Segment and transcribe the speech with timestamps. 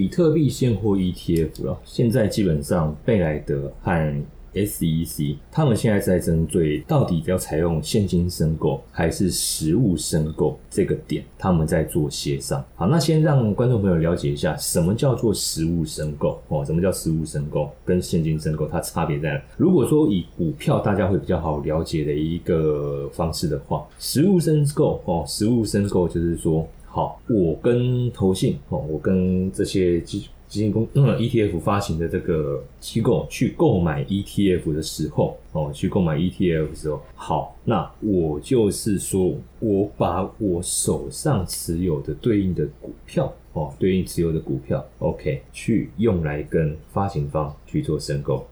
[0.00, 4.24] 比特币现货 ETF 了，现在基本上贝莱德和
[4.54, 12.64] SEC 他们现在在针对到底要采用现金申购还是实物申购这个点，他们在做协商。
[12.74, 16.64] 好，那先让观众朋友了解一下，什么叫做实物申购哦？
[16.64, 17.68] 什么叫实物申购？
[17.84, 19.42] 跟现金申购它差别在哪？
[19.58, 48.44] 如果说以股票大家会比较好了解的一个方式的话，实物申购哦，实物申购就是说，好，我跟投信哦，我跟这些基基金公嗯 ETF 发行的这个机构去购买 ETF 的时候哦，去购买 ETF 的时候，好，那我就是说我把我手上持有的对应的股票哦，对应持有的股票，OK，去用来跟发行方去做申购，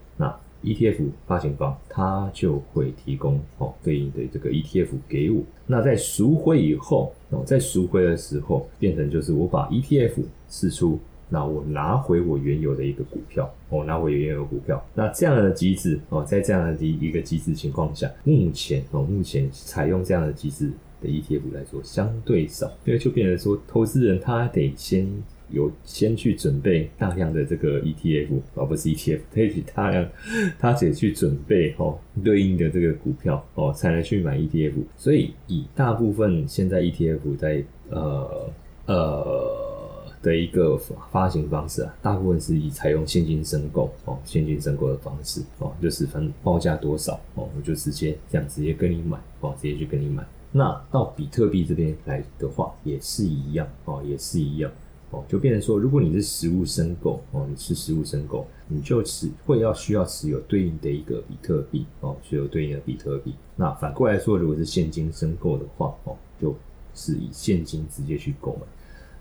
[0.63, 10.99] ETF 发行方他就会提供哦对应的这个 ETF 给我，那在赎回以后哦，在赎回的时候变成就是我把 ETF 释出。
[11.31, 14.83] 那我拿回我原有的一个股票，我拿回原有的股票。
[14.95, 25.07] 那这样的机制哦，在这样的一一个机制情况下，目前哦，目前采用这样的机制的 ETF 来说相对少，因为就变成说，投资人他得先
[25.51, 30.09] 有先去准备大量的这个 ETF，啊不是 ETF，他去大量，
[30.59, 34.73] 他得去准备哦对应的这个股票哦，才能去买 ETF。
[34.97, 38.49] 所以以大部分现在 ETF 在呃
[38.85, 39.65] 呃。
[40.21, 40.77] 的一个
[41.13, 50.21] 发行方式啊，大部分是以采用现金申购哦，现金申购的方式哦，就是分报价多少哦，我就直接这样直接跟你买哦，直接去跟你买。
[50.51, 54.69] 那到比特币这边来的话，也是一样哦，也是一样
[55.11, 63.33] 哦，就变成说，如果你是实物申购哦，你是实物申购，你就持会要需要持有对应的一个比特币哦，持有对应的比特币。
[63.55, 66.55] 那反过来说，如果是现金申购的话哦，就
[66.93, 68.61] 是以现金直接去购买。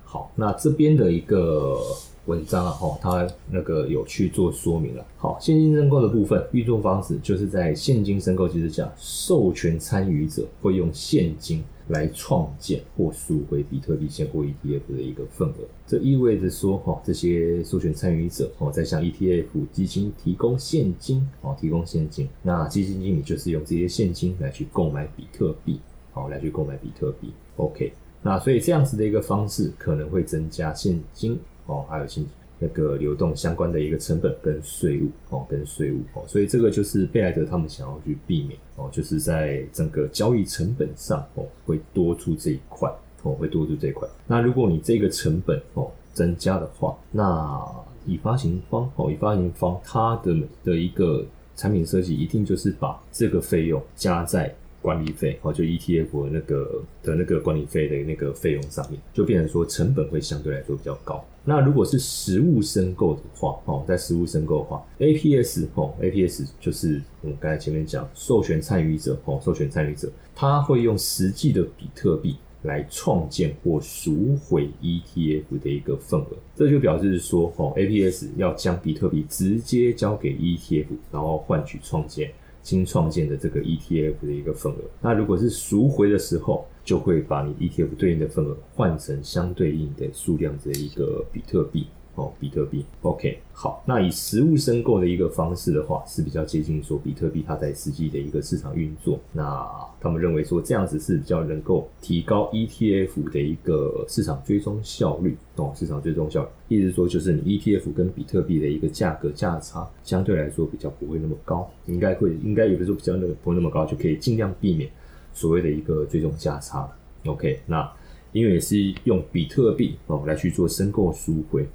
[0.04, 1.78] 好，那这边的一个
[2.26, 5.04] 文章啊，哈，它那个有去做说明了。
[5.16, 15.54] 好，现金申购的部分运作方式，就是在现金申购机制下，授权参与者会用现金来创建或赎回比特币现货 ETF 的一个份额。
[15.86, 22.28] 这意味着说，哈，这些授权参与者哦，在向 ETF 基金提供现金，哦，提供现金。
[22.42, 25.80] 那基金经理就是用这些现金来去购买比特币，
[26.12, 27.32] 好，来去购买比特币。
[27.56, 27.92] OK。
[28.20, 42.92] 那所以这样子的一个方式可能会增加现金哦，还有现金那个流动相关的一个成本跟税务哦，跟税务哦，所以这个就是贝莱德他们想要去避免哦，就是在整个交易成本上哦会多出这一块
[43.22, 44.08] 哦，会多出这一块。
[44.26, 47.64] 那如果你这个成本哦增加的话，那
[48.04, 54.54] 以发行方哦，以发行方它的的一个产品设计一定就是把这个费用加在。
[54.80, 61.24] 管理费哦，就 ETF 那个的那个管理费的那个费用上面，就变成说成本会相对来说比较高。
[61.44, 82.30] 那如果是实物申购的话哦，在实物申购的话，APS 哦，APS 就是我们刚才前面讲授权参与者哦，授权参与者他会用实际的比特币来创建或赎回 ETF 的一个份额，这就表示说哦，APS 要将比特币直接交给 ETF，然后换取创建。
[82.68, 91.86] 新创建的这个 ETF 的一个份额，那如果是赎回的时候，就会把你 ETF 对应的份额换成相对应的数量的一个比特币。
[92.18, 99.20] 哦，比特币，OK，好，那以实物申购的一个方式的话，是比较接近说比特币它在实际的一个市场运作。
[99.32, 99.64] 那
[100.00, 105.36] 他们认为说这样子是比较能够提高 ETF 的一个市场追踪效率。
[105.54, 114.90] 哦，市场追踪效率，意思说就是你 ETF 跟比特币的一个价格价差相对来说比较不会那么高，应该会应该有的时候比较那个不会那么高，就可以尽量避免
[115.32, 116.88] 所谓的一个追踪价差。
[117.26, 117.88] OK，那
[118.32, 121.66] 因为也是用比特币哦来去做申购赎回。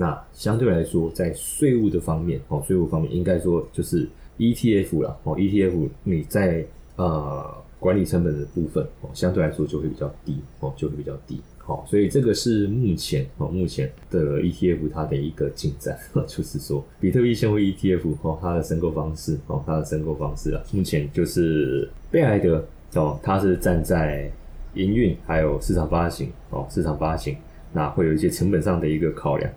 [0.00, 6.64] 那相对来说，在税务的方面，哦，税务方面应该说就是 ETF 了，哦，ETF 你在
[6.94, 22.64] 呃管理成本的部分，哦，相对来说就会比较低，哦，就会比较低，好，所以这个是目前，哦，目前的 ETF 它的一个进展， 就是说比特币现货 ETF，哦，它的申购方式，哦，它的申购方式啊，目前就是贝莱德，
[22.94, 24.30] 哦，它是站在
[24.74, 27.36] 营运还有市场发行，哦，市场发行，
[27.72, 29.50] 那会有一些成本上的一个考量。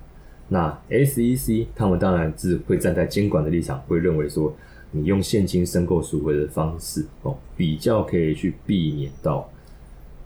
[0.54, 4.54] 那 SEC 他们当然是会站在监管的立场，会认为说，
[4.92, 9.50] 你用现金申购赎回的方式哦，比较可以去避免到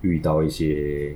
[0.01, 1.15] 遇到一些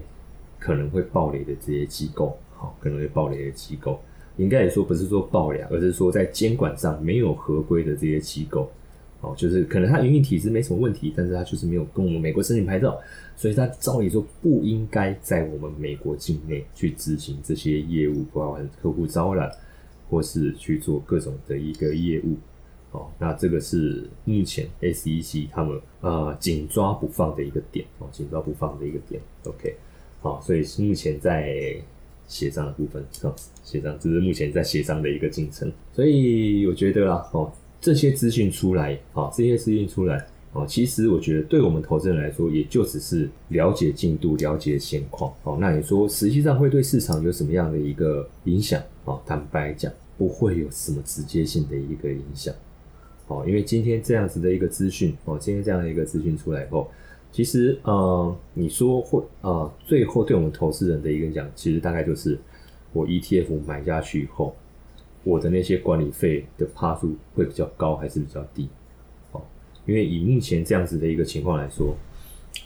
[0.59, 4.00] 可能会暴雷的这些机构，好，可能会暴雷的机构，
[4.38, 8.71] 应该也说不是说暴雷，而是说在监管上没有合规的这些机构，
[9.21, 12.98] 哦，就是可能他营运体制没什么问题，但是他就是没有跟我们美国申请牌照，
[13.36, 19.51] 所以他照理说不应该在我们美国境内去执行这些业务，包含客户招揽
[20.10, 22.38] 或是去做各种的一个业务。
[22.92, 29.22] 哦，那这个是目前 SEC 他们呃紧抓不放的一个点哦，紧抓不放的一个点。
[29.44, 29.75] OK，
[30.22, 31.75] 好，所以目前在
[32.25, 35.69] 协商的部分，哦，协商这是目前在协商的一个进程。
[35.92, 37.51] 所以我觉得啦，哦。
[37.81, 48.81] 这些资讯出来，啊，这些资讯出来，哦，其实我觉得对我们投资人来说，也就只是了解进度、了解现况，哦，那你说实际上会对市场有什么样的一个影响？
[49.05, 52.53] 哦，坦白讲，不会有什么直接性的一个影响，
[53.27, 56.91] 哦，因为今天这样子的一个资讯，哦，今天这样的一个资讯出来以后，
[57.31, 62.37] 其实，呃，你说会，呃，最后对我们投资人的一个影响，其实大概就是
[62.91, 64.53] 我 ETF 买下去以后。
[65.24, 68.69] 我的那些管理费的趴数会比较高还是比较低？
[69.31, 69.42] 哦，
[69.86, 71.95] 因为以目前这样子的一个情况来说，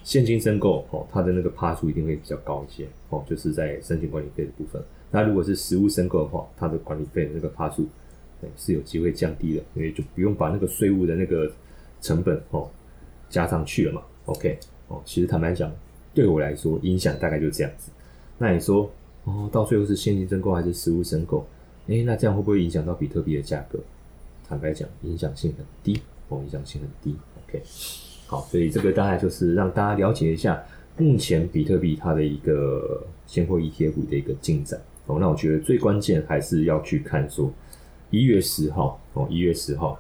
[0.04, 4.82] 现金申购哦，它的那个趴数一定会比较高一些哦，就是在申请管理费的部分。
[5.12, 7.88] 那如果是实物申购的话，它的管理费的那个趴数
[8.56, 11.52] 是有机会降低的，因为就不用把那个税务的那个
[12.02, 12.70] 成本哦
[13.30, 14.02] 加上去了嘛。
[14.26, 14.58] OK，
[14.88, 15.72] 哦，其实坦白讲，
[16.14, 17.92] 对我来说影响大概就这样子。
[18.38, 18.92] 那你说
[19.24, 21.46] 哦，到最后是现金申购还是实物申购？
[21.88, 23.78] 哎，那这样会不会影响到比特币的价格？
[24.48, 26.00] 坦白讲，影响性很低，
[26.30, 27.18] 哦，影响性很低。
[27.48, 27.62] OK，
[28.28, 30.64] 好，所以这个大概就是让大家了解一下
[30.98, 34.80] 目前比特币它的一个现货 ETF 的一个进展。
[35.08, 37.52] 哦，那我觉得最关键还是要去看说
[38.12, 40.00] 一月十号，哦，一月十号，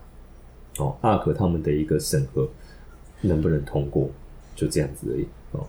[0.77, 2.47] 哦，阿克他们的一个审核
[3.21, 4.09] 能不能通过，
[4.55, 5.25] 就这样子而已。
[5.51, 5.67] 哦，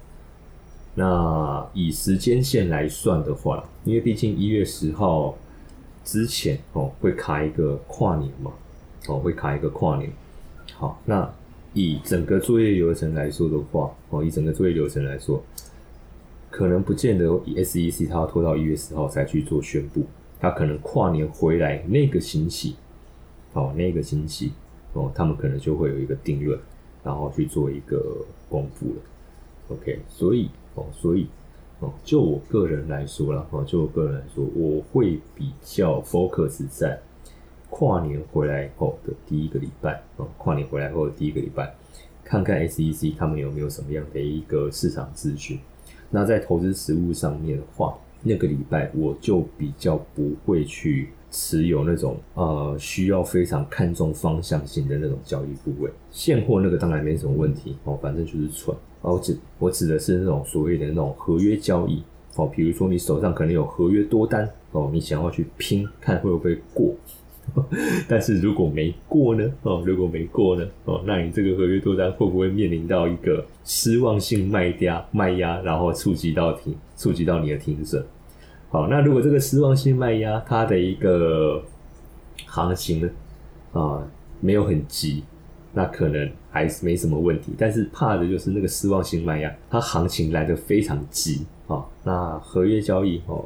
[0.95, 5.37] 那以时间线来算的话，因为毕竟一月十号。
[6.05, 8.53] 之前哦会卡一个跨年嘛，
[9.09, 10.13] 哦会卡一个跨年。
[10.75, 11.33] 好，那
[11.73, 15.43] 以整个作业流程来说的话，哦以整个作业流程来说，
[16.51, 20.05] 可能不见得以 SEC 它要拖到一月十号才去做宣布，
[20.39, 22.77] 它可能跨年回来那个星期，
[23.55, 24.53] 哦那个星期
[24.93, 26.59] 哦他们可能就会有一个定论，
[27.03, 28.97] 然后去做一个公布了。
[29.71, 31.27] OK，所以哦所以。
[32.05, 37.01] 就我个人来说啦，哦，就我个人来说，我会比较 focus 在
[37.71, 41.75] 跨年回来后的第一个礼拜，哦，跨年回来后的第一个礼拜，
[42.23, 45.59] 看看 SEC 他们有没有什么样的一个市场资讯。
[46.11, 55.91] 那在投资实物上面的话，那个礼拜我就比较不会去持有那种呃需要非常看重方向性的那种交易部位。
[56.13, 58.75] 现货那个当然没什么问题，哦，反正就是蠢。
[59.03, 62.01] 我指我指的是那种所谓的那种合约交易
[62.37, 66.95] 哦，比如说你手上可能有合约多单哦，你想要去拼看会不会过，
[68.09, 78.03] 但是如果没过呢哦，如果没过呢哦，那你这个合约多单会不会面临到一个失望性卖压卖压，然后触及到停触及到你的停损？
[78.75, 81.63] 好，那如果这个失望性卖压它的一个
[82.45, 83.09] 行情呢
[83.73, 84.05] 啊
[84.41, 85.23] 没有很急。
[85.77, 91.85] 那可能还是没什么问题，但是怕的就是那个失望性卖压，它行情来的非常急啊。
[92.03, 93.45] 那合约交易哦，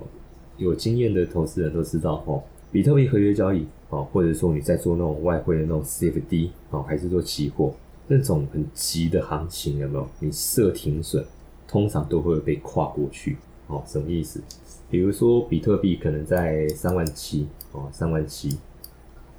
[0.57, 2.43] 有经验的投资人都知道哦，
[2.73, 7.75] 比特币合约交易哦，或者说你在做那种外汇的那种 CFD 哦，还是做期货
[8.07, 10.09] 那种很急的行情，有没有？
[10.21, 11.23] 你设停损，
[11.67, 13.37] 通常都会被跨过去
[13.67, 13.83] 哦。
[13.87, 14.43] 什么意思？
[14.91, 18.59] 比如说比特币可能在三万七哦，三万七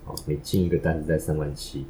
[0.06, 1.86] 哦，你进一个单子在三万七。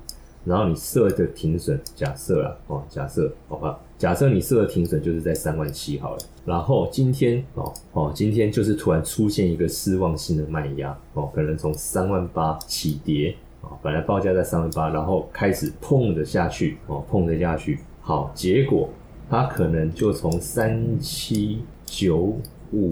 [0.46, 6.20] 然后你设的停损，假设啊，哦，假设，好吧，假设你设的停损就是在三万七好了。
[6.46, 18.90] 然后今天，哦哦，今天就是突然出现一个失望性的卖压，哦，可能从三万八起跌，哦，本来报价在三万八，然后开始碰的下去，哦，碰的下去，好，结果
[19.30, 22.38] 它可能就从三七九
[22.72, 22.92] 五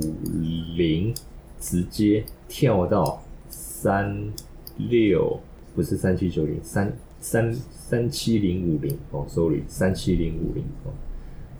[0.75, 1.13] 零
[1.59, 4.31] 直接跳到三
[4.77, 5.39] 六，
[5.75, 6.91] 不是三七九零三。
[7.19, 10.93] 三三七零五零哦，sorry，三七零五零哦，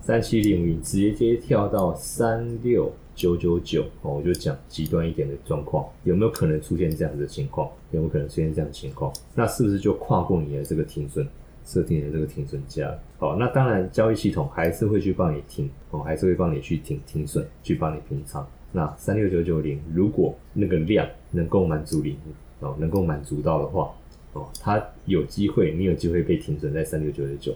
[0.00, 7.68] 三七零五零直接接跳到三六九九九哦，我就讲极端一点的状况，有没有可能出现这样子的情况？
[7.90, 9.12] 有没有可能出现这样的情况？
[9.34, 11.26] 那是不是就跨过你的这个停损
[11.68, 12.92] 设定的这个停损价？
[13.18, 18.44] 好，那当然交易系统还是会去帮你停哦，还是会帮你去停停损，去帮你平仓。
[18.72, 22.16] 那三六九九零如果那个量能够满足你
[22.60, 23.94] 哦，能够满足到的话。
[24.34, 27.54] 哦，它有机会，你有机会被停损在三六九九九，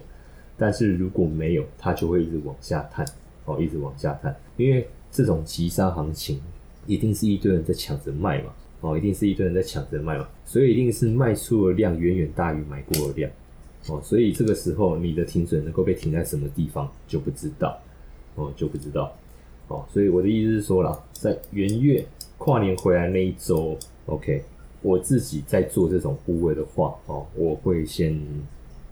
[0.57, 3.05] 但是如果没有，它就会一直往下探，
[3.45, 6.41] 哦，一直往下探，因为这种急杀行情，
[6.87, 13.31] 一定是一堆人在抢着卖嘛，哦，一定是一堆人在抢着卖嘛，所以一定是卖出的量远远大于买过的量，
[13.89, 17.79] 哦，所以这个时候你的停损能够被停在什么地方就不知道
[18.37, 19.13] 哦，就不知道
[19.69, 22.07] 哦，所以我的意思是说了，在元月
[22.39, 24.45] 跨年回来那一周，OK，
[24.83, 28.21] 我自己在做这种部位的话哦，我会先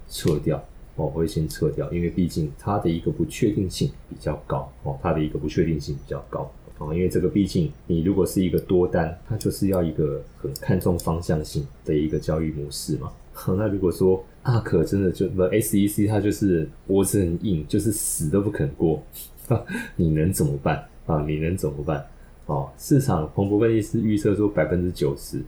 [0.09, 0.57] 撤掉
[0.97, 6.51] 哦，我会先撤掉，因为毕竟它的一个不确定性比较高哦，它的一个不确定性比较高。
[6.79, 13.13] 哦，因为这个毕竟你如果是一个多单，它就是要一个很看重方向性的一个交易模式嘛。
[13.47, 19.03] 那如果说阿可真的就不 SEC，它就是脖子很硬，就是死都不肯过，
[19.97, 21.25] 你能怎么办啊？
[21.27, 22.05] 你能怎么办？
[22.47, 25.43] 哦，市场彭博分析师预测说百分之九十，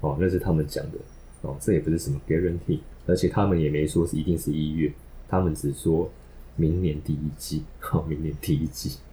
[0.00, 0.98] 哦，那是他们讲的，
[1.42, 4.92] 哦，这也不是什么 guarantee，而且他们也没说是一定是一月，
[5.28, 6.10] 他们只说。
[6.58, 7.62] 明年第一季，
[7.92, 8.92] 哦，明年第一季，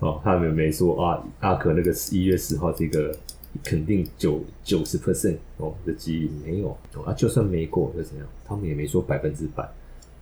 [0.00, 3.16] 哦，他们没说啊，阿可那个一月十号这个
[3.62, 8.26] 肯定九九十 percent 哦的几率没有啊，就算没过又怎样？
[8.44, 9.68] 他们也没说百分之百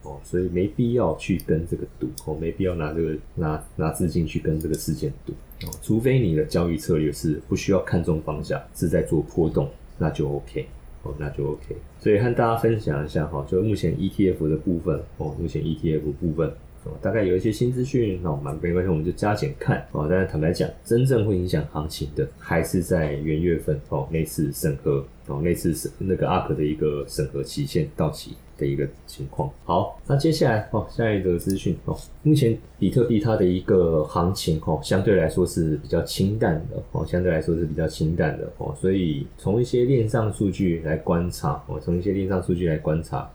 [0.02, 5.32] 哦，所以没必要去跟这个赌哦，没必要拿这个拿拿资金去跟这个事件赌
[5.66, 10.66] 哦，除非你的交易策略是不需要看中方向，是在做波动，那就 OK。
[11.04, 11.76] 哦，那就 OK。
[11.98, 16.52] 所以和大家分享一下哈，就目前 ETF 的部分哦，目前 ETF 部分
[16.84, 20.06] 哦，大概有一些新资讯，那我们没关系，我们就加减看哦。
[20.10, 28.36] 但是坦白讲，真正会影响行情的，还是在元月份哦那次审核哦那次审那个 ARK 的一个审核期限到期。
[28.58, 29.50] 的一个情况。
[29.64, 43.28] 好，那接下来哦，下一个资讯哦，目前比特币它的一个行情哦，相对来说是比较清淡的哦，相对来说是比较清淡的哦，所以从一些链上数据来观察哦，从一些链上数据来观察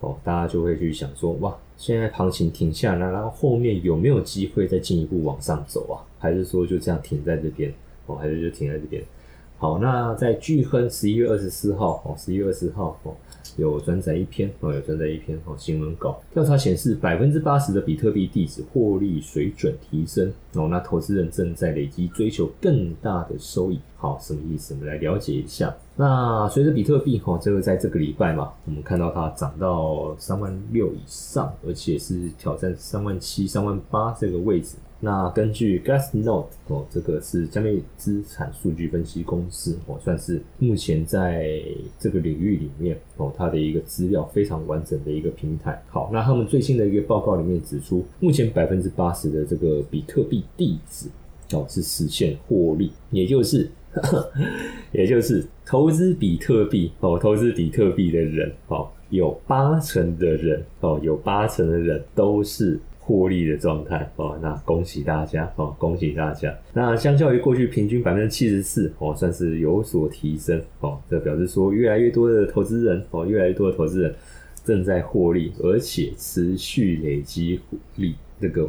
[0.00, 6.00] 哦，大家就会去想说，哇，现在行情停下来，然后后面有没有机会再进一步往上走啊？
[6.18, 7.72] 还是说就这样停在这边
[8.06, 8.16] 哦？
[8.16, 9.02] 还是就停在这边？
[9.58, 13.14] 好，那在巨亨十一月二十四号哦，十一月二十号哦。
[13.56, 16.20] 有转载一篇哦，有转载一篇哦新闻稿。
[16.32, 23.80] 调查显示，百分之八十的比特币地址获利水准提升哦，那投资人正在累积追求更大的收益。
[23.96, 24.74] 好，什么意思？
[24.74, 25.74] 我们来了解一下。
[25.96, 34.76] 那随着比特币哈，这个在这个礼拜嘛，我们看到它涨到三万六以上，而且是挑战三万七、三万八这个位置。
[35.04, 41.60] 那根据 Glassnode 哦，这个是加密资产数据分析公司哦，算是目前在
[41.98, 45.82] 这个领域里面哦，它的一个资料非常完整的一个平台。
[45.90, 51.10] 好，那他们最新的一个报告里面指出，目前百分之八十的这个比特币地址
[51.52, 53.70] 哦是实现获利，也就是
[54.90, 62.80] 也就是投资比特币哦，投资比特币的人哦，有八成的人哦，有八成的人都是。
[63.06, 66.54] 获利的状态哦，那恭喜大家哦，恭喜大家。
[66.72, 70.98] 那相较于过去平均百分之七十四哦，算是有所提升哦。
[71.10, 74.14] 这表示说，越来越多的投资人哦，越来越多的投资人
[74.64, 77.60] 正在获利，而且持续累积
[77.96, 78.66] 利，这个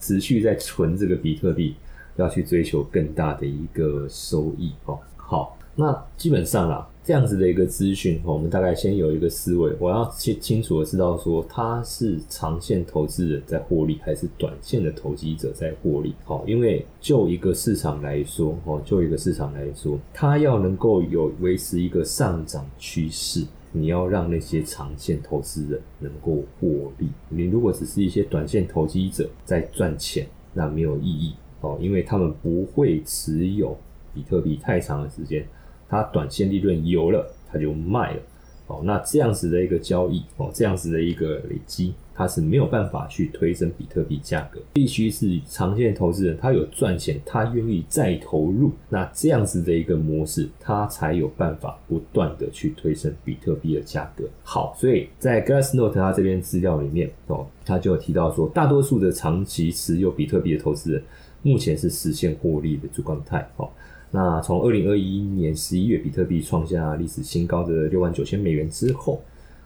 [0.00, 1.74] 持续在存这个比特币，
[2.16, 4.98] 要去追求更大的一个收益哦。
[5.18, 6.88] 好，那基本上啦。
[7.06, 16.12] 这样子的一个资讯，我们大概先有一个思维，我要清清楚的知道说，他是长线投资人在获利，还是短线的投机者在获利？
[16.24, 27.08] 好，因为就一个市场来说，哦，就一个市场来说，它要能够有维持一个上涨趋势，你要让那些长线投资人能够获利。
[27.28, 33.78] 你如果只是一些短线投机者在赚钱，那没有意义哦，因为他们不会持有
[34.12, 35.46] 比特币太长的时间。
[35.88, 38.20] 它短线利润有了，它就卖了，
[38.66, 54.24] 哦，那这样子的一个交易，哦，这样子的一个累积，它是没有办法去推升比特币价格，必须是长线投资人他有赚钱，他愿意再投入，那这样子的一个模式，他才有办法不断的去推升比特币的价格。
[54.42, 61.02] 好，所以在 Glassnote 他这边资料里面，哦，他就提到说，大多数的长期持有比特币的投资人，
[61.42, 63.70] 目前是实现获利的主状态，哦。
[64.12, 69.20] 那从二零二一年十一月比特币创下历史新高的六万九千美元之后，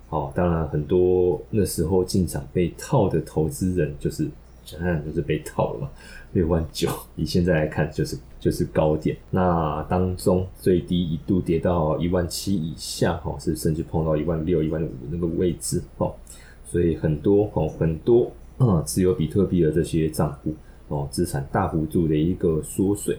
[0.09, 4.29] 哦，当然很多那时候进场被套的投资人，就是
[4.65, 5.91] 想想就是被套了嘛，
[6.33, 9.17] 六万九，以现在来看就是就是高点。
[9.31, 16.13] 那当中最低一度跌到一万七以下，哈，是甚至碰到一万六、一万五那个位置，哈，
[16.65, 20.55] 所以很多哦很多嗯持有比特币的这些账户
[20.89, 23.19] 哦，资产大幅度的一个缩水。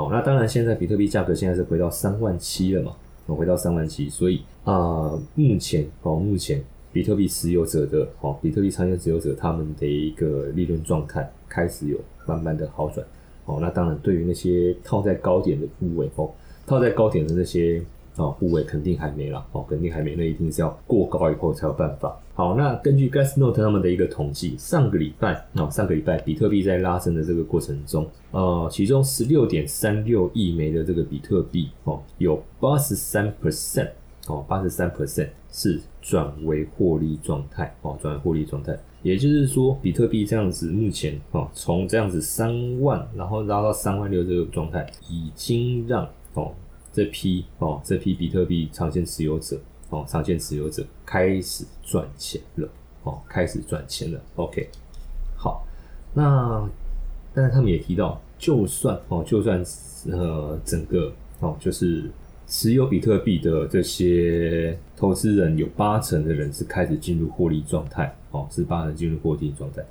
[0.00, 2.96] 好，那当然，现在比特币价格现在是回到三万七了嘛？
[3.26, 13.06] 哦，回到三万七，所以啊，目前哦，目前比特币持有者的哦，比特币长线持有者他们的一个利润状态开始有慢慢的好转。
[13.44, 16.30] 哦，那当然，对于那些套在高点的部位哦，
[16.66, 17.82] 套在高点的那些
[18.20, 22.14] 哦，部位肯定还没了，哦，肯定还没，那一定是要过高以后才有办法。
[22.34, 33.88] 好，那根据 Gasnote 他们的一个统计，上个礼拜，哦，上个礼拜比特币在拉升的这个过程中，呃，其中十六点三六亿枚的这个比特币，哦，有八十三 percent，
[34.26, 38.78] 哦，八十三 percent 是转为获利状态，哦，转为获利状态。
[39.02, 46.52] 也就是说，比特币这样子，目前哦，从这样子三万，然后拉到三万六这个状态，已经让哦
[46.92, 52.68] 这批哦这批比特币长线持有者哦长线持有者开始赚钱了
[53.04, 54.20] 哦开始赚钱了。
[54.36, 54.68] OK，
[55.36, 55.66] 好，
[56.14, 56.68] 那
[57.34, 59.64] 但是他们也提到，就算哦就算
[60.10, 62.10] 呃整个哦就是
[62.46, 68.14] 持有比特币的这些投资人有八成的人是开始进入获利状态。
[68.32, 69.82] 哦，是八成进入获利状态，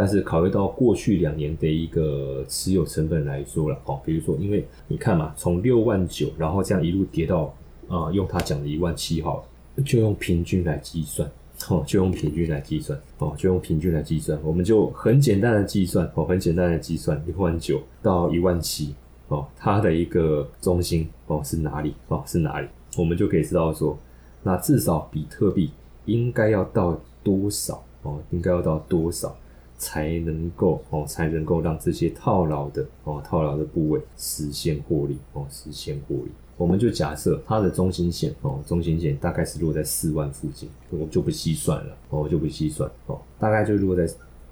[0.00, 7.54] 但是考虑到过去两年的一个持有成本来说了，哦，比如说，因为你看嘛，从六万九，然后这样一路跌到
[7.86, 9.44] 啊，用他讲的一万七号，
[9.84, 11.30] 就用平均来计算，
[11.68, 18.94] 哦，就用平均来计算，哦，就用平均来计算，我们就很简单的计算，哦，很简单的计算，一万九到一万七，
[19.28, 21.94] 哦，它的一个中心，哦，是哪里？
[22.08, 22.68] 哦，是哪里？
[22.96, 23.98] 我们就可以知道说，
[24.42, 25.70] 那至少比特币
[26.06, 26.98] 应该要到。
[27.22, 28.18] 多少哦？
[28.30, 29.36] 应该要到多少
[29.80, 31.06] 才能够哦？
[31.06, 35.46] 才能够让这些套牢的哦套牢的部位实现获利哦？
[35.50, 36.30] 实现获利？
[36.58, 44.06] 我们就假设它的中心线哦，中心线大概是落在四万附近，我就不细算了哦，就不细算哦，大概就落在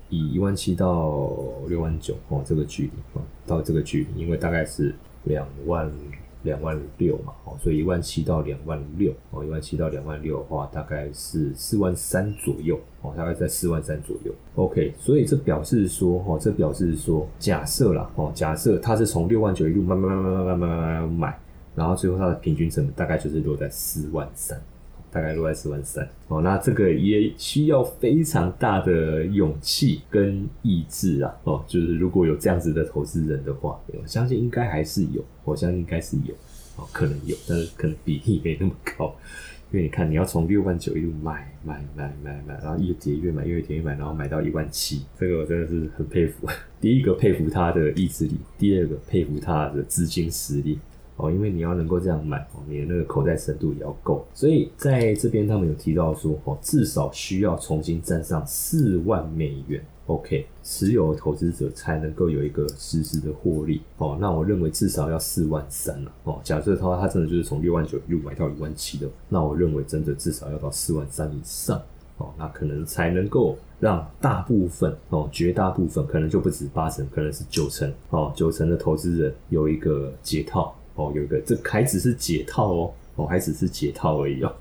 [0.08, 1.28] 以一万七到
[1.68, 4.94] 六万九哦这个距离哦，到这个距离，因为大概是
[5.25, 5.92] 两万。
[6.42, 14.33] 两万六嘛，哦，所以一万七到两万六，哦，一万七到两万六的话，大概是四万三左右，哦，大概在四万三左右。
[14.54, 21.38] OK，所以这表示说，哦，这表示说，假设啦，哦，假设它是从六万九一路慢慢慢慢慢慢慢慢慢慢买，
[21.75, 24.61] 然后最后它的平均成本大概就是落在四万三。
[25.19, 36.33] 大概落在四万三哦，那这个也需要非常大的勇气跟意志啊哦，就是如果有这样子的投资人的话，我相信应该还是有，我相信应该是有
[36.76, 39.13] 哦，可能有，但是可能比例没那么高，
[39.73, 46.47] 因为你看你要从六万九一路买买买买买，然后越跌越买，越跌越买，然后买到一万七，这个我真的是很佩服。
[46.81, 50.78] 第一个佩服他的意志力，第二个佩服他的资金实力。
[51.19, 71.83] 哦，因为你要能够这样买，哦，你的那个口袋深度也要够，所以在这边他们有提到说，哦，至少需要重新站上四万美元，OK，持有投资者才能够有一个实时的获利，哦，那我认为至少要四万三了，哦，假设他他真的就是从六万九又买到一万七的，那我认为真的至少要到四万三以上，
[72.19, 80.73] 哦，那可能才能够让大部分，哦，绝大部分可能就不止八成，可能是九成，哦，九成的投资人有一个解套。
[80.99, 84.52] 哦，有一个，这还只是解套哦，哦，还只是解套而已哦。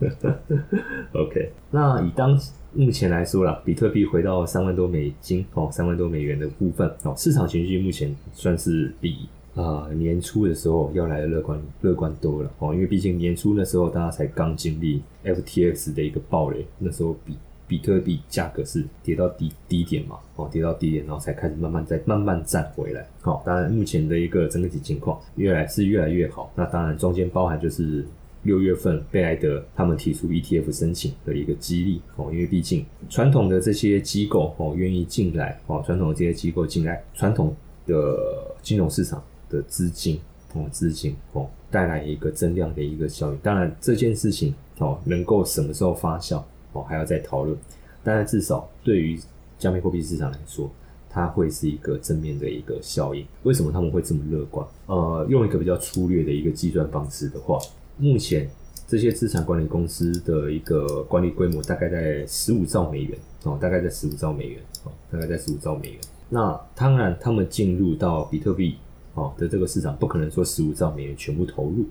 [1.14, 2.40] OK，那以当
[2.74, 17.36] 目前来说啦，比特币回到三万多美金哦，三万多美元的部分哦，市场情绪目前算是比啊年初的时候要来的乐观乐观多了哦，因为毕竟年初那时候大家才刚经历 FTX 的一个暴雷，那时候比。
[17.68, 20.18] 比特币价格是跌到低低点嘛？
[20.38, 23.06] 哦，跌到低点，然后才开始慢慢再慢慢站回来。
[23.22, 26.52] 好，当然目前的一个整体情况越来是越来越好。
[26.56, 28.06] 那当然中间包含就是
[28.44, 37.54] 六月份贝莱德他们提出 ETF 申请的一个激励哦，因为毕竟传统的这些机构哦愿意进来哦，传统的这些机构进来，传统
[37.86, 40.18] 的金融市场的资金
[40.54, 43.38] 哦资金哦带来一个增量的一个效应。
[43.40, 46.42] 当然这件事情哦能够什么时候发酵？
[46.84, 47.58] 还要再讨论，
[48.04, 49.20] 但是至少对于
[49.58, 50.70] 加密货币市场来说，
[51.10, 53.26] 它会是一个正面的一个效应。
[53.44, 54.66] 为什么他们会这么乐观？
[54.86, 57.58] 呃，用一个比较粗略的一个计算方式的话，
[57.98, 58.50] 目前
[58.88, 66.00] 这些资产管理公司的一个管理规模大概在十五兆美元哦，大概在十五兆美元哦，大概在十五兆美元。
[66.30, 68.78] 那当然，他们进入到比特币
[69.16, 71.86] 哦的这个市场，不可能说十五兆美元全部投入。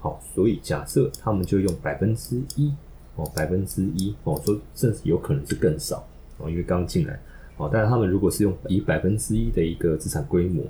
[0.00, 2.72] 好，所以假设他们就用百分之一。
[3.18, 6.06] 哦，百分之一哦，说甚至有可能是更少
[6.38, 7.20] 哦，因为刚进来
[7.56, 7.68] 哦。
[7.70, 10.64] 但是他们如果是用以百分之一的一个资产规模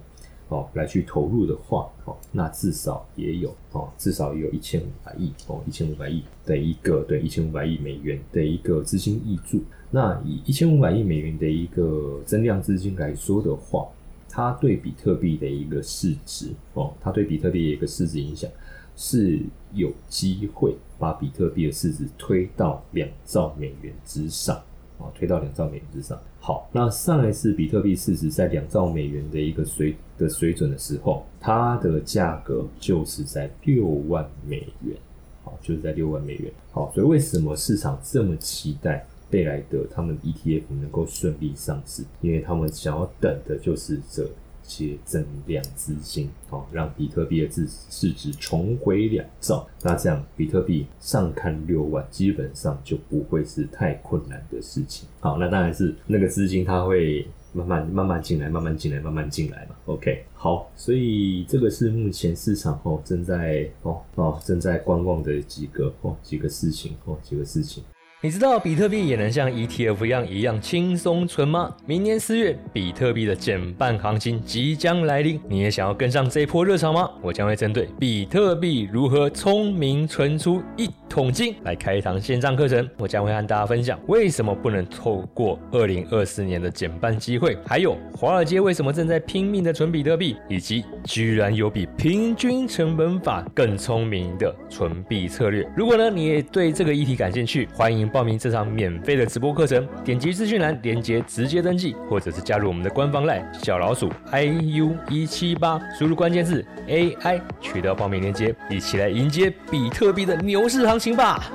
[0.48, 9.62] 哦来去投入的话哦，那至少也有哦，至少有一千五百亿哦，一千五百亿的一个对一千五百亿美元的一个资金挹注。
[9.90, 13.86] 那以一千五百亿美元的一个增量资金来说的话，
[14.30, 18.50] 它对比特币的一个市值哦，它对比特币的一个市值影响。
[18.98, 19.40] 是
[19.72, 24.56] 有机会把比特币的市值推到两兆美元之上
[24.98, 26.18] 啊，推到两兆美元之上。
[26.40, 34.96] 好，那上一次比特币市值在两兆美元的一个水的水准的时候，它的价格就是在六万美元
[35.44, 36.52] 好，就是在六万美元。
[36.72, 42.02] 好，所以为什么市场这么期待贝莱德他们 ETF 能够顺利上市？
[42.20, 44.28] 因为他们想要等的就是这
[44.68, 49.66] 些增量资金，好，让比特币的市市值重回两兆。
[49.82, 55.08] 那这样，比特币上看六万，基本上就不会是太困难的事情。
[55.18, 57.26] 好，那当然是那个资金它会。
[57.54, 59.74] 慢慢慢慢进来，慢慢进来，慢慢进来嘛。
[59.86, 67.82] OK，好，所以这个是目前市场哦正在哦哦正在观望的几个哦几个事情哦几个事情。
[68.20, 71.72] 你知道比特币也能像 ETF 一样一样轻松存吗？
[71.86, 77.08] 明年四月，比特币的减半行情即将来临，你也想要跟上这一波热潮吗？
[77.22, 82.90] 我将会针对比特币如何聪明存出一桶金来开一堂线上课程。
[82.96, 95.64] 我将会和大家分享为什么不能透过二零二四年的减半机会，还有华尔街为什么正在拼命的存比特币，以及居然有比平均成本法更聪明的存币策略。
[95.76, 98.07] 如果呢你也对这个议题感兴趣，欢迎。
[98.08, 111.50] 报名这场免费的直播课程，点击资讯栏连接直接登记，或者是加入我们的官方 LINE 小老鼠 iu 一七八，输入关键字 AI 取得报名链接，一起来迎接比特币的牛市行情吧！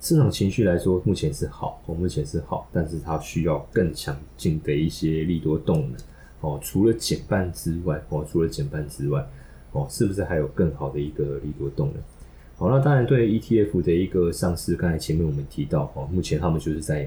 [0.00, 5.96] 市场情绪来说，目前是好，哦，目前是好，但是它需要更强劲的一些利多动能，
[6.40, 9.26] 哦，除了减半之外，哦，除了减半之外，
[9.72, 11.96] 哦，是不是还有更好的一个利多动能？
[12.58, 17.06] 好，那当然对 ETF 的一个上市，刚才前面我们提到，哦，目前他们就是在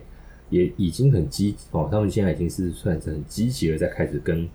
[0.52, 4.48] 也已经很积，哦，他们现在已经是算是很积极的在开始跟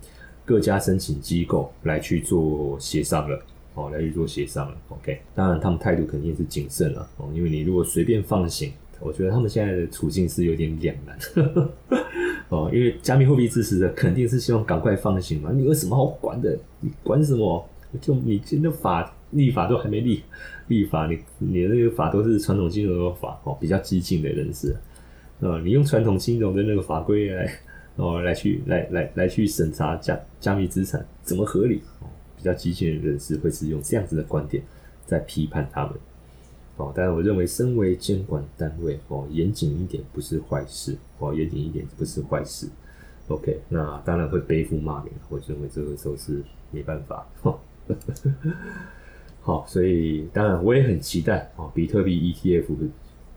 [0.45, 3.43] 各家申请机构来去做协商了，
[3.75, 4.77] 哦，来去做协商了。
[4.89, 11.19] OK，当然他们态度肯定是谨慎了，哦，因为你如果随便放行，我觉得他们现在的处境是有点两难，
[12.51, 16.57] 哦，因为加密货币支持者肯定是希望赶快放行嘛，你有什么好管的？
[16.79, 17.69] 你管什么？
[18.01, 19.13] 就你现在法。
[19.35, 20.23] 立法都还没立，
[20.69, 24.75] 立法你你那个法都是传统金融的法哦，比较激进的人士，
[25.41, 27.59] 啊，你用传统金融的那个法规来
[27.97, 31.83] 哦来去来来来去审查加加密资产怎么合理？
[32.01, 34.63] 哦，比较激进的人士会是用这样子的观点
[35.05, 35.93] 在批判他们。
[36.77, 42.69] 哦，但是我认为身为监管单位哦，严谨一点不是坏事哦，严谨一点不是坏事
[43.29, 46.43] ，OK，那当然会背负骂名，我认为这个时候是
[46.73, 47.27] 没办法。
[47.43, 47.95] 呵呵
[49.47, 52.65] 好，所以当然我也很期待哦，比特币 ETF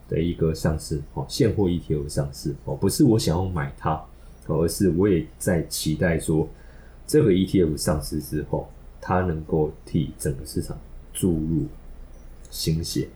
[0.08, 4.02] 的一个上市哦，现货 ETF 上市哦，不是我想要买它，
[4.46, 6.48] 而是我也在期待说，
[7.06, 8.70] 这个 ETF 上市之后，
[9.02, 10.78] 它能够替整个市场
[11.12, 11.66] 注入
[12.50, 13.06] 新血，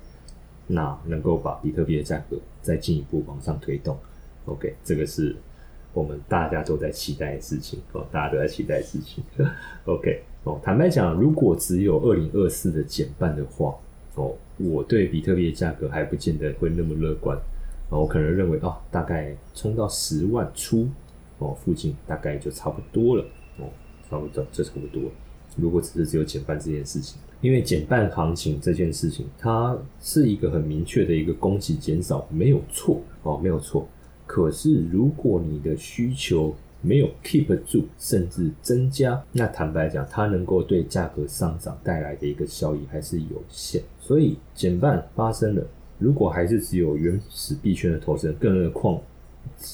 [0.66, 3.96] 那能够把比特币的价格再进一步往上推动。
[4.44, 5.34] OK，这个是
[5.92, 9.22] 我们大家都在期待的事情哦，大家都在期待事情。
[9.86, 10.22] OK。
[10.44, 13.76] 哦，坦白讲，如果只有二零二四的减半的话，
[14.16, 17.38] 哦，我对比特币的价格还不见得会那么乐观。
[17.90, 20.88] 哦，我可能认为哦，大概冲到十万出
[21.38, 23.24] 哦附近，大概就差不多了。
[23.58, 23.68] 哦，
[24.10, 25.02] 差不多，这差不多。
[25.56, 33.86] 如果只是只有减半这件事情，因为减半行情这件事情，它是一个很明确的一个供给减少，没有错哦，没有错。
[34.32, 43.82] 可是如果你的需求，没有 keep 住，甚至增加，那坦白讲，它能够对价格上涨带来的一个效益还是有限。
[44.00, 45.62] 所以减半发生了，
[45.98, 48.98] 如果还是只有原始币圈的投资人，更何况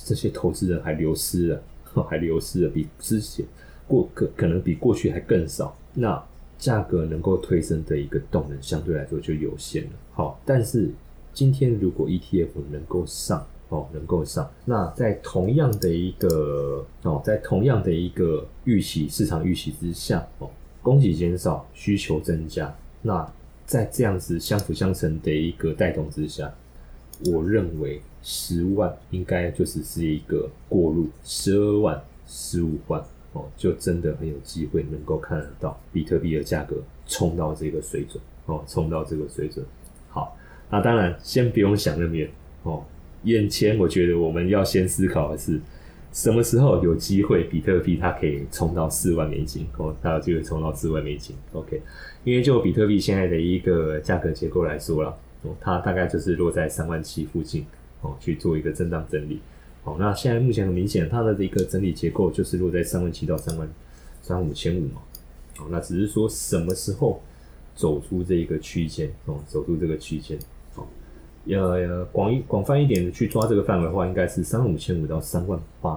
[0.04, 1.62] 这些投资人还流失了，
[2.10, 3.46] 还流失了比之前
[3.86, 6.20] 过可可能比过去还更少，那
[6.58, 9.90] 价格能够推升的一个动能相对来说就有限了。
[10.14, 10.90] 好，但是
[11.32, 13.46] 今天如果 ETF 能够上。
[13.68, 14.50] 哦，能够上。
[14.64, 20.48] 那在同样的一个哦，在同样的一个预期市场预期之下，哦，
[20.82, 22.74] 供给减少，需求增加。
[23.02, 23.30] 那
[23.66, 26.52] 在这样子相辅相成的一个带动之下，
[27.26, 33.02] 我认为十万应该就只是一个过路，十二万、十五万
[33.34, 36.76] 哦，就真的很有机会能够看得到比特币的价格
[37.06, 39.64] 冲到这个水准哦，冲到这个水准。
[40.08, 40.34] 好，
[40.70, 42.30] 那当然先不用想那么远
[42.62, 42.82] 哦。
[43.24, 45.60] 眼前，我觉得我们要先思考的是，
[46.12, 49.66] 什么时候有机会比特币它可以冲到四万美金？
[49.76, 51.36] 哦，它有机会冲到四万美金。
[51.52, 51.82] OK，
[52.24, 57.66] 因为就比特币现在的一个价格结构来说了，哦，它大概就是落在三万七附近，
[58.00, 59.40] 哦，去做一个震荡整理。
[59.84, 63.68] 哦，那现在目前很明显，它的一个整理结构就是落在三万七到三万
[64.22, 65.02] 三五千五嘛。
[65.60, 67.22] 哦，那只是说什么时候
[67.74, 69.10] 走出这一个区间？
[69.26, 70.38] 哦，走出这个区间。
[71.54, 75.92] 呃，广一广泛一点的去抓这个范围的话，应该是三万五千五到三万八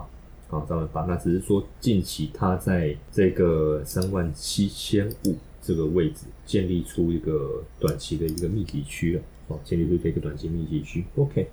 [0.49, 1.01] 啊，三万八。
[1.01, 11.03] 那只是说近期它在这个三万七千五这个位置建立出一个短期的一个密集区了，哦，建立出一个短期密集区。
[11.15, 11.47] OK，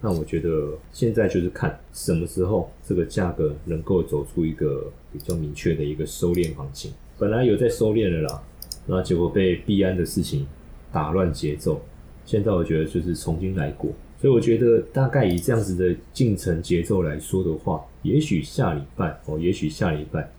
[0.00, 6.92] 那我觉得现在就是看什么时候这个价格能够走出一个比较明确的一个收敛行情。
[7.16, 8.42] 本来有在收敛了啦，
[8.86, 10.46] 那结果被币安的事情
[10.90, 11.80] 打乱节奏，
[12.24, 13.90] 现在我觉得就是重新来过。
[14.20, 20.30] 所以我觉得大概以这样子的进程节奏来说的话，也许下礼拜哦，也许下礼拜。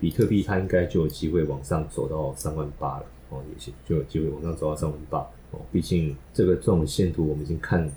[0.00, 5.18] 比特币它应该就有机会往上走到三万八了哦，也许就有机会往上走到三万八
[5.50, 5.60] 哦。
[5.72, 7.90] 毕竟这个这种线图我们已经看，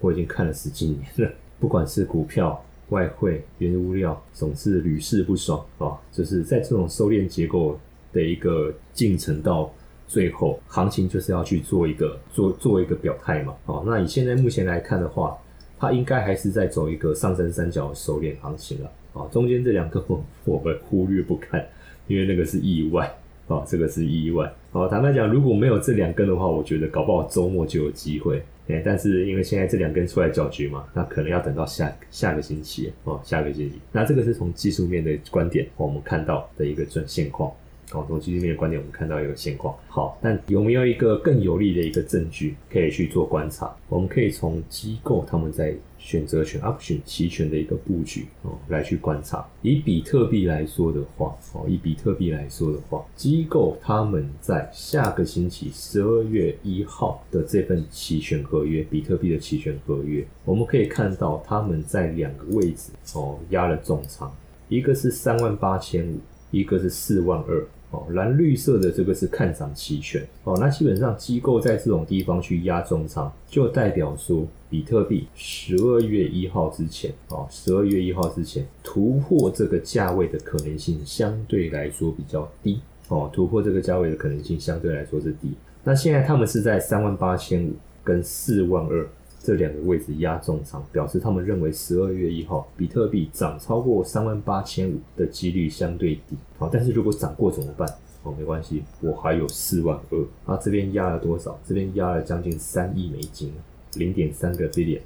[0.00, 1.32] 我已经看了十几年了。
[1.60, 5.96] 不管是股票、外汇、原物料，总是屡试不爽啊。
[6.12, 7.78] 就是在这种收敛结构
[8.12, 9.72] 的一个进程到
[10.14, 13.52] 最后，行情就是要去做一个做做一个表态嘛。
[13.66, 15.36] 哦，那以现在目前来看的话，
[15.76, 18.92] 它应该还是在走一个上升三角收敛行情了。
[19.12, 21.66] 啊，中间这两个我我们忽略不看，
[22.06, 23.12] 因为那个是意外
[23.48, 24.48] 啊，这个是意外。
[24.70, 28.40] 哦，坦白讲，如果没有这两根的话，我觉得搞不好周末就有机会。
[28.68, 33.80] 哎，但是因为现在这两根出来搅局嘛，那可能要等到下下个星期哦，下个星期。
[33.90, 37.52] 那这个是从技术面的观点，我们看到的一个转现况。
[37.92, 39.74] 哦，从基金面的观点，我们看到一个现况。
[39.88, 43.74] 好，但有没有一个更有利的一个证据可以去做观察？
[43.88, 49.46] 我们可以从机构他们在选择权、option 期权的一个布局哦来去观察。
[49.62, 64.30] 以比特币来说的话，哦，以比特币来说的话，机构他们在下个星期十二月一号的这份期权合约，比特币的期权合约，我们可以看到他们在两个位置哦压了重仓，
[64.68, 66.18] 一个是三万八千五，
[66.54, 67.64] 一个是四万二。
[67.90, 85.52] 哦，蓝绿色的这个是看涨期权哦，那基本上机构在这种地方去压重仓，就代表说比特币十二月一号之前哦，十二月一号之前突破这个价位的可能性相对来说比较低哦，突破这个价位的可能性相对来说是低。
[85.84, 89.06] 那现在他们是在三万八千五跟四万二。
[89.44, 96.38] 这两个位置压重仓，表示他们认为十二月一号比特币涨超过三万八千五的几率相对低。
[96.56, 97.86] 好，但是如果涨过怎么办？
[98.22, 100.26] 哦，没关系，我还有四万二。
[100.46, 101.60] 啊，这边压了多少？
[101.62, 103.52] 这边压了将近三亿美金，
[103.96, 105.02] 零点三个 billion，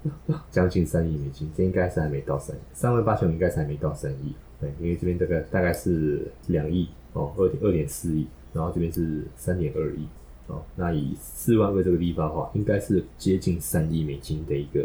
[0.52, 1.50] 将近三亿美金。
[1.56, 4.34] 这应该是还没到三亿，三万八千五应该是还没到三亿。
[4.60, 10.06] 对，因为这边这个大概是两亿哦，二点二点四亿，然后这边是三点二亿。
[10.48, 14.84] 哦，那以四万个这个地方的话，应该是接近三亿美金的一个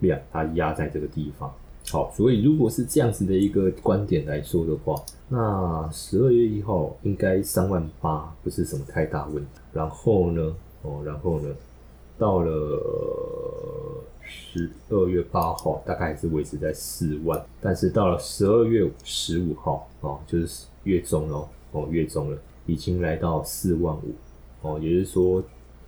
[0.00, 1.52] 量，它压在这个地方。
[1.90, 4.94] 好，所以如果是这样子的一个观点来说的话，
[5.28, 9.50] 那十二月一号应该三万八不是什么太大问题。
[9.74, 11.54] 然后呢，哦，然后呢，
[12.16, 24.14] 到了十二月八号，大概还是维持在四万，但是到了十二月十五号，哦，就是月中了，哦，月中了，已经来到四万五。
[24.64, 25.44] 哦，也就是说，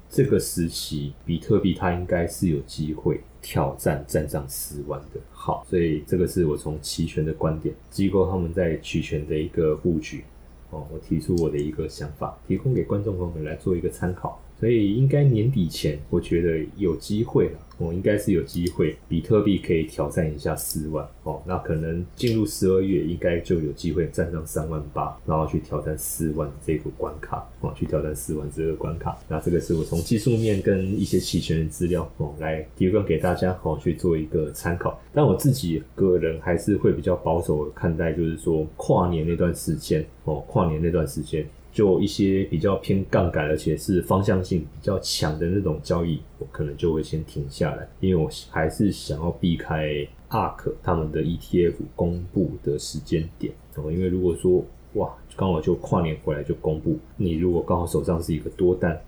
[0.08, 5.20] 这个时期比特币它应该是有机会挑战站上四万的。
[5.32, 10.22] 好，所以这个是我从期权的观点，机构他们在期权的一个布局。
[10.70, 14.40] 哦，我提出我的一个想法，提供给观众朋友们来做一个参考。
[14.60, 17.58] 所以应该年底前，我觉得有机会了。
[17.78, 21.42] 我，应该是有机会，比特币可以挑战一下四万哦。
[21.46, 29.16] 那可能进入十二月，应该就有机会站上三万八，然后去挑战四万这个关卡哦，去挑战四万这个关卡。
[29.28, 35.00] 那这个是我从技术面跟一些期权的资料哦来提供给大家哦去做一个参考。
[35.12, 41.46] 但我自己个人还是会比较保守看待，就是说跨年那段时间哦，跨年那段时间。
[41.76, 53.92] 就一些比较偏杠杆，而且是方向性比较强的那种交易，我可能就会先停下来，因为我还是想要避开 ARK 他们的 ETF 公布的时间点哦。
[53.92, 58.98] 因为如果说哇，刚好就跨年回来就公布，你如果刚好手上是一个多单，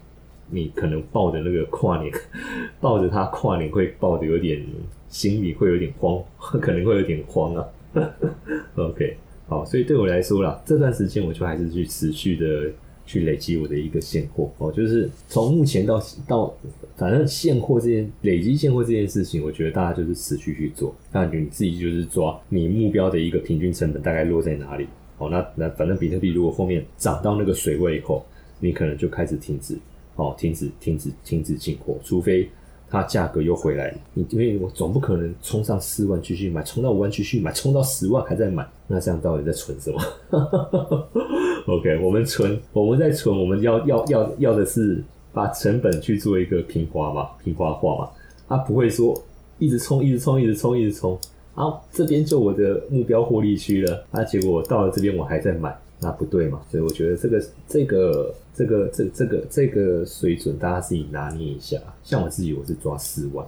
[0.50, 2.12] 你可能抱着那个跨年，
[2.82, 4.62] 抱着它跨年会抱的有点
[5.08, 6.22] 心里会有点慌，
[6.60, 7.66] 可能会有点慌啊。
[8.76, 9.16] OK。
[9.48, 12.70] 好，所以对我来说啦，这段时间我就还是去持续的
[13.06, 16.54] 去累积我的一个现货哦，就是从目前到到，
[16.96, 28.22] 反正现货这件累积现货这件事情，我觉得大家就是持续去做，那你自己就是抓你目标的一个平均成本大概落在哪里哦，那那反正比特币如果后面涨到那个水位以后，
[28.60, 29.78] 你可能就开始停止
[30.16, 32.46] 哦，停止停止停止进货，除非。
[32.90, 40.00] 它价格又回来，你因为我总不可能冲上四万继续买，冲到五万继续买，冲到十万还在买，那这样到底在存什么？
[41.68, 48.10] OK，我们存，我们在存，我们要要要要的是把成本去做一个平滑嘛，平滑化嘛，
[48.48, 49.14] 它不会说
[49.58, 51.18] 一直冲，一直冲，一直冲，一直冲，
[51.58, 56.62] 好，这边就我的目标获利区了，啊，结果到了这边我还在买，那不对嘛？
[56.70, 61.76] 所以我觉得这个这个这个这这个这个水准，大家自己拿捏一下。
[62.04, 63.44] 像我自己，我是抓四万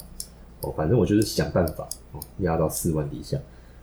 [0.62, 3.38] 哦，反正我就是想办法哦，压到四万底下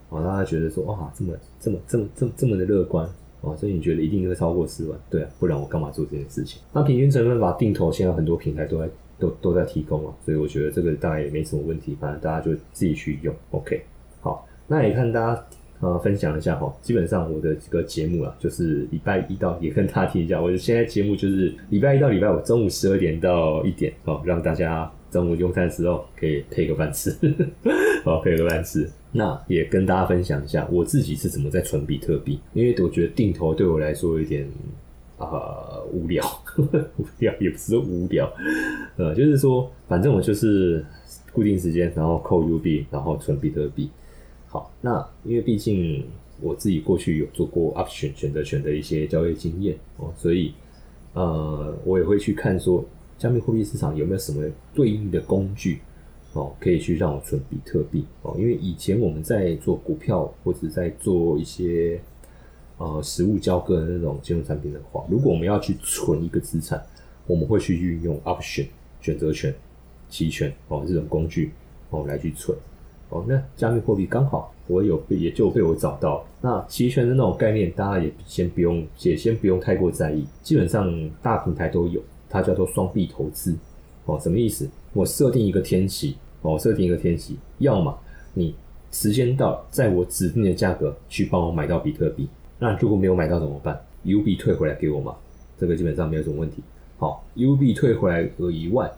[0.10, 3.10] 哦，大家觉得说哇，这么这么这么这么这么的乐观
[3.40, 5.00] 哦，所以你觉得一定会超过四万？
[5.10, 6.62] 对啊，不然我干嘛做这件事情？
[6.74, 13.34] 那平均成本法定投，现在很多平台都在都都在提供啊，所以我觉得这个大概也没什么问题，反正大家就自己去用。
[13.52, 13.82] OK，
[14.67, 15.43] 那也看大家。
[15.80, 27.15] 呃，分享一下哈，基本上我的这个节目啊，就是礼拜一到也跟大家提一下，我现在节目就是礼拜一到礼拜五中午十二点到一点哦，让大家中午用餐时候可以配个饭吃，
[28.06, 28.89] 哦，配个饭吃。
[29.12, 34.49] 那也跟大家分享一下我自己是怎么在存比特币，因为我觉得定投对我来说有点
[35.19, 36.25] 啊无聊，
[36.97, 38.27] 无聊也不是无聊，
[38.95, 40.84] 呃，就是说反正我就是
[41.32, 43.91] 固定时间，然后扣 U 币，然后存比特币。
[44.50, 46.06] 好，那因为毕竟
[46.42, 50.54] 我自己过去有做过 option 选择权的一些交易经验哦，所以
[51.14, 52.86] 呃，我也会去看说
[53.18, 55.80] 加密货币市场有没有什么对应的工具
[56.34, 58.36] 哦，可以去让我存比特币哦。
[58.40, 62.00] 因为以前我们在做股票或者在做一些
[62.78, 66.82] 呃实物交割的那种金融产品的话，如果我们要去存一个资产，
[67.26, 68.68] 我们会去运用 option
[69.02, 69.54] 选择权、
[70.08, 71.52] 期权哦这种工具
[71.90, 72.58] 哦来去存。
[73.10, 76.26] 哦，那加密货币刚好我有被也就被我找到。
[76.41, 80.26] 那期权的那种概念，大家也先不用，也先不用太过在意。
[80.43, 83.56] 基本上大平台都有，它叫做双币投资。
[84.06, 84.70] 哦，什么意思？
[84.93, 87.98] 我设定一个天期，哦，设定一个天期，要么
[88.34, 88.54] 你
[88.91, 92.28] 时间到，在我指定的价格去帮我买到比特币。
[92.60, 95.15] 那如果没有买到怎么办？U 币退回来给我嘛？
[95.58, 96.62] 这个基本上没有什么问题。
[96.98, 98.91] 好，U 币退回来额以外，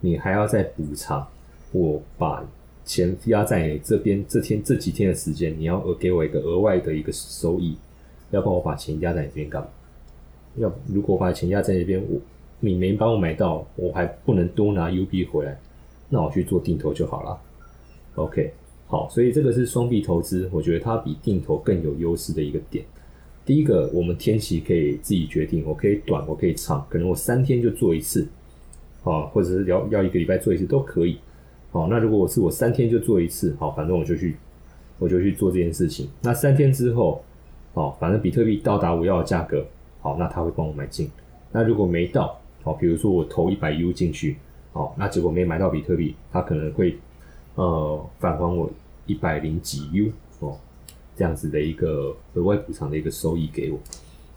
[0.00, 1.26] 你还要再补偿
[1.72, 2.44] 我把。
[2.86, 7.76] 钱压在这边，这天这几天的时间，你要额给我一个额外的一个收益，
[8.30, 9.68] 要帮我把钱压在你这边干嘛？
[10.56, 12.18] 要如果把钱压在那边，我
[12.60, 15.58] 你没帮我买到，我还不能多拿 U 币回来，
[16.08, 17.38] 那我去做定投就好了。
[18.14, 18.52] OK，
[18.86, 22.84] 好，所以这个是双币投资，我觉得它比定投更有优势的一个点。
[23.44, 28.26] 第一个，我们天期可以自己决定，我可以短，我可以长，可能我三天就做一次，
[29.04, 31.18] 啊，或者是要要一个礼拜做一次都可以。
[31.76, 34.34] 好，那如果我是我三天就做一次，好，反正我就去，
[34.98, 36.08] 我就去做这件事情。
[36.22, 37.22] 那三天之后，
[37.74, 39.62] 好，反正比特币到达我要的价格，
[40.00, 41.10] 好，那他会帮我买进。
[41.52, 44.38] 那如果没到，好，比如说我投一百 U 进去，
[44.72, 46.96] 好，那结果没买到比特币，他可能会
[47.56, 48.70] 呃返还我
[49.04, 50.06] 一百零几 U
[50.40, 50.56] 哦，
[51.14, 53.78] 这样子的一个额外补偿的一个收益给我。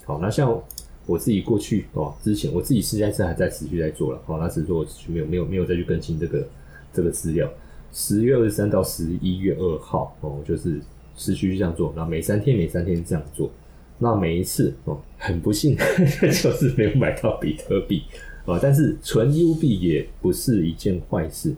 [0.03, 0.61] 好，那像
[1.05, 6.45] 我自己过去哦，之前我自己现在是还在持续在做了，好，那只是说我没有没有没有再去更新这个。
[6.93, 7.49] 这个资料，
[7.91, 10.79] 十月二十三到十一月二号哦，就是
[11.15, 11.93] 持续这样做。
[11.95, 13.51] 那每三天每三天这样做，
[13.97, 15.75] 那每一次哦，很不幸
[16.21, 18.03] 就是没有买到比特币
[18.45, 18.59] 啊。
[18.61, 21.53] 但是存 U 币也不是一件坏事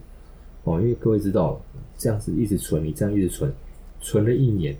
[0.63, 1.61] 哦，因为各位知道，
[1.97, 3.51] 这样子一直存，你这样一直存，
[3.99, 4.75] 存了一年，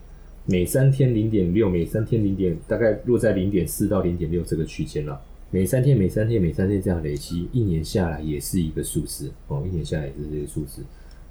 [0.46, 5.22] 每三天零点六，每三天零点，大概落在零点四到零点六这个区间了。
[5.54, 9.62] 每三天、每三天、每三天这样累积，一年下来也是一个数字哦。
[9.68, 10.82] 一年下来也是这个数字，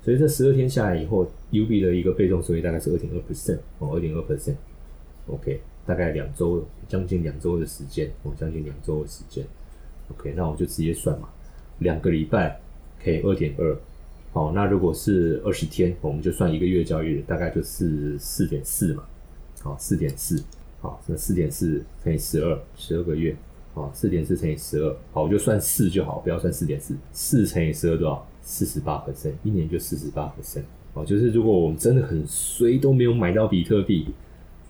[0.05, 4.57] 所以这十二天下来以后，U B 的一个被动收益大概是二点二 percent 哦，二点二 percent。
[5.27, 9.43] OK，大概两周，将近两周的时间哦，将近两周的时间。
[10.11, 11.31] OK，那我就直接算嘛，
[11.79, 12.61] 两个礼拜
[13.03, 13.75] 可以二点二。
[14.33, 19.03] 好，那如果是二十天，我们就算一个月交易日，大概就是四点四嘛。
[19.63, 20.43] 好，四点四，
[20.83, 23.35] 好，那四点四乘以十二，十二个月。
[23.75, 26.95] 啊，四点四乘以十二，好，我就算四就好，不要算四点四。
[27.13, 28.27] 四乘以十二多少？
[28.43, 30.63] 四十八 percent，一年就四十八 percent。
[30.95, 34.09] 哦，就是如果我们真的很衰，都没有买到比特币，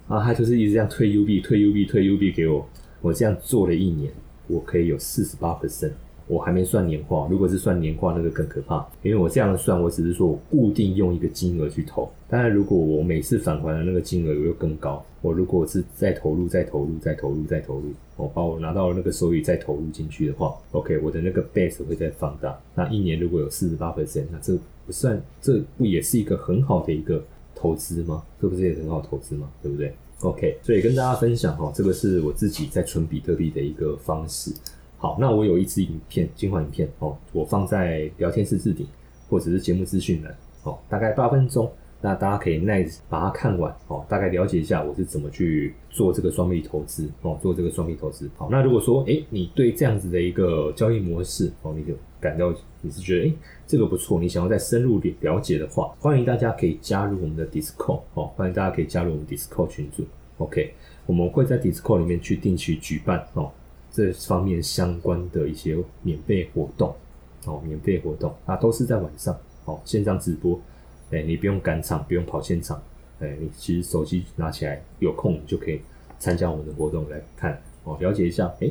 [0.07, 2.69] 啊，他就是一直这样退 U 币、退 U 币、退 U 币给我，
[3.01, 4.13] 我这样做了一年，
[4.49, 5.93] 我可以有四十八 percent。
[6.31, 8.87] 我还没算年化，如果是算年化，那个更可怕。
[9.03, 12.09] 因为我这样算，我只是说我固定用一个金额去投。
[12.29, 22.57] 当然，如果我每次返还的那个金额又更高，我如果是再投入、再投入、再投入、再投入，我把我拿到那个收益再投入进去的话，OK，我的那个 base 会再放大。
[22.77, 24.57] 那一年如果有四十八分钱那这
[24.87, 27.21] 不算，这不也是一个很好的一个
[27.57, 28.23] 投资吗？
[28.41, 29.51] 这不是也很好投资吗？
[29.61, 34.53] 对不对？OK，所以跟大家分享哈，这个是我自己在存比特币的一个方式。
[35.01, 38.87] 好，那我有一支影片，精华影片哦，我放在聊天室置顶
[39.31, 41.73] 或者是节目资讯栏哦，大概八分钟，
[42.03, 48.31] 那大家可以耐把它看完哦，大概了解一下我是怎么去做这个双币投资哦，做这个双币投资。
[48.37, 53.33] 好，那如果说哎，你对这样子的一个交易模式哦，你就感到你是觉得哎
[53.67, 60.05] 这个不错，你想要再深入了解的话，欢迎大家可以加入我们的 Discord 哦，欢迎大家可以加入我们 Discord 群组。
[60.37, 60.75] OK，
[61.07, 63.51] 我们会在 Discord 里面去定期举办哦
[63.93, 66.95] 这方面相关的一些免费活动
[67.45, 70.61] 哦，免费活动啊都是在晚上哦线上直播，
[71.11, 72.81] 哎，你不用赶场，不用跑现场，
[73.21, 75.81] 哎，你其实手机拿起来有空你就可以
[76.19, 78.71] 参加我们的活动来看哦，了解一下哎，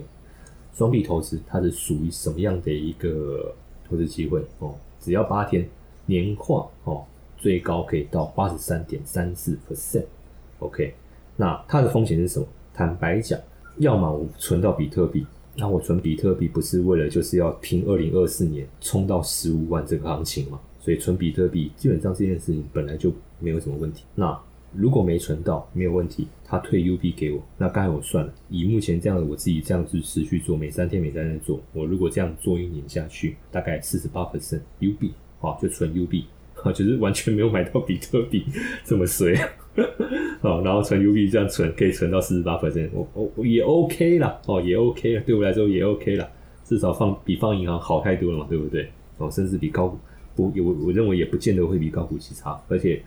[0.74, 3.54] 双币投资它是属于什么样的一个
[3.90, 5.68] 投资机会哦，只要八天
[6.06, 7.06] 年化哦。
[7.42, 10.94] 最高可以到八十三点三四 percent，OK，
[11.38, 12.46] 那它的风险是什么？
[12.74, 13.40] 坦白讲，
[13.80, 15.26] 要么我存到比特币，
[15.58, 20.60] 那我存比特币不是为了就是要拼二零二四年冲到十五万这个行情嘛？
[20.80, 24.04] 所以存比特币基本上这件事情本来就没有什么问题。
[24.16, 24.38] 那
[24.74, 36.26] 如果没存到没有问题，他退 U 币给我，那刚才我算了，以目前这样的我自己这样子持续做，每三天每三天做，我如果这样做一年下去，大概四十八 percent U 币，好，就存 U 币。
[36.62, 38.44] 啊，就是完全没有买到比特币
[38.84, 39.34] 这么衰，
[40.42, 46.30] 哦，然后存 U 币这样存可以存到四十八 percent，我我也 OK 啦，哦也 OK 了，对我来说也 OK 了，
[46.64, 48.90] 至少放比放银行好太多了嘛，对不对？
[49.18, 49.94] 哦，甚至比高
[50.36, 53.02] 不我我认为也不见得会比高股息差，而且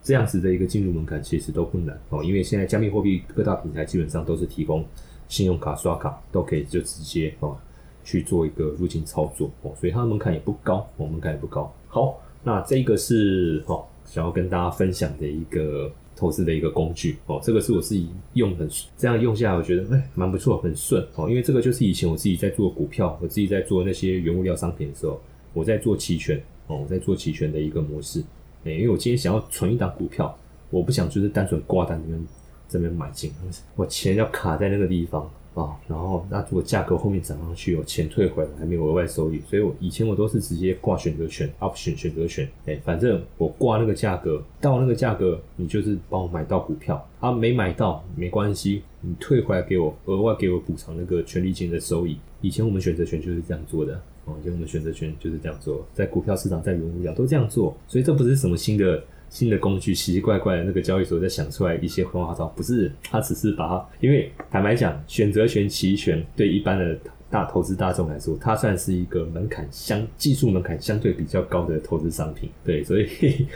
[0.00, 4.84] 这样子的一个进入门槛其实都不难哦，因为现在加密货币各大平台基本上都是提供
[5.26, 7.56] 信用卡刷卡都可以就直接哦
[8.04, 12.20] 去做一个入境操作哦，所以它的门槛也不高，哦门槛也不高，好。
[12.42, 17.40] 那这个是哦，想要跟大家分享的一个投资的一个工具哦。
[17.42, 21.28] 这个是我自己用很这样用下来，我觉得哎蛮不错，很顺哦。
[21.28, 25.18] 因为这个就是以前我自己在做股票，我自己在做那些原物料商品的时候，
[25.54, 28.22] 我在做期权哦，我在做期权的一个模式。
[28.64, 32.26] 哎，因为我今天想要存一档股票，我不想就是单纯挂单这边
[32.68, 33.32] 这边买进，
[33.74, 35.28] 我钱要卡在那个地方。
[35.54, 52.16] 啊，然后那如果价格后面涨上去，有钱退回来还没有额外收益，所以我以前我都是直接挂选择权，option 选择权，哎，反正我挂那个价格，到那个价格你就是帮我买到股票，啊，没买到没关系，你退回来给我额外给我补偿那个权利金的收益。
[52.40, 59.02] 以前我们选择权就是这样做的，哦，以前我们选择权就是这样做，在股票市场在原物料都这样做，所以这不是什么新的。
[59.30, 66.98] 新的工具奇奇怪怪的那个交易所，在想出来一些花招，不是他只是把它，因为坦白讲，选择权、期权对一般的
[67.30, 72.50] 大投资大众来说，它算是一个门槛相技术门槛相对比较高的投资商品。
[72.64, 73.46] 对，所以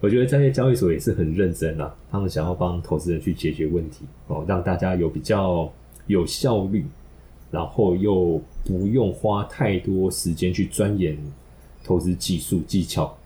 [0.00, 5.72] 我觉得这些交易所也是很认真啊，他们想要帮投资人去解决问题哦，让大家有比较
[6.08, 6.84] 有效率，
[7.52, 11.16] 然后又不用花太多时间去钻研
[11.84, 13.16] 投资技术技巧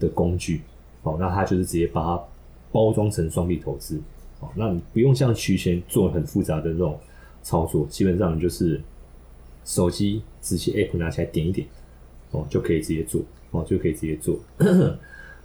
[0.00, 0.62] 的工具。
[1.02, 2.24] 哦，那他就是直接把它
[2.70, 4.00] 包装成双币投资，
[4.38, 6.96] 哦，那你不用像取钱做很复杂的那种
[7.42, 8.80] 操作，基本上就是
[9.64, 11.66] 手机直接 app 拿起来点一点，
[12.30, 14.38] 哦，就可以直接做，哦，就可以直接做。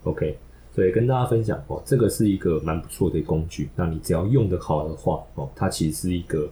[0.03, 0.37] OK，
[0.75, 6.47] 所以跟大家分享哦，这个是一个蛮不错的工具，那你只要用得好的话，哦，它其实是一个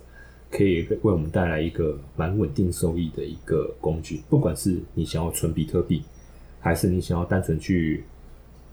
[0.50, 6.02] 可以为我们带来一个蛮稳定收益的一个工具，不管是你想要存比特币，
[6.60, 8.04] 还是你想要单纯去。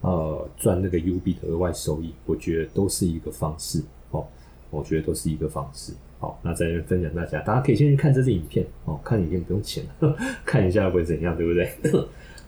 [0.02, 3.80] 呃，赚那个 U 币的额外收益，我觉得都是一个方式
[4.10, 4.26] 哦。
[4.70, 5.92] 我觉得都是一个方式。
[6.18, 8.98] 好，那在这边分享大家，大家可以先去看这支影片哦。
[9.04, 9.84] 看影片不用钱，
[10.44, 11.68] 看一下会怎样，对不对？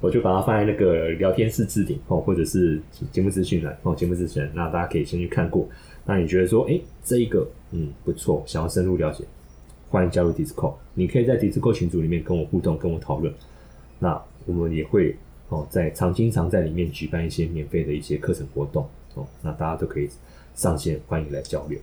[0.01, 2.81] 我就把它放在那个聊天室置顶哦，或者是
[3.13, 4.49] 节目资讯栏哦，节目资讯。
[4.55, 5.69] 那大家可以先去看过。
[6.05, 9.25] 那你觉得说，哎，这一个嗯不错，想要深入了解，
[9.91, 10.75] 欢迎加入 Discord。
[10.95, 13.33] 你可以在 Discord 群组里面跟我互动，跟我讨论。
[14.01, 15.17] 那我们也会。
[15.55, 18.85] 哦，在常经常在里面举办一些免费的一些课程活动
[19.15, 20.09] 哦，那大家都可以
[20.55, 21.79] 上线，欢迎来交流。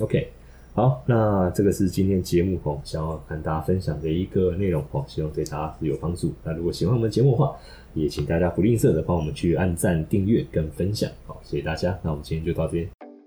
[0.00, 0.28] OK，
[0.74, 6.34] 好，那这个是今天节目哦，想要跟大家分享的一个内容哦，希望对大家是有帮助。
[6.44, 7.56] 那如果喜欢我们节目的话，
[7.94, 11.10] 也请大家不吝啬的帮我们去按赞、订阅跟分享。
[11.26, 11.98] 好，谢谢大家。
[12.02, 13.03] 那我们今天就到这边。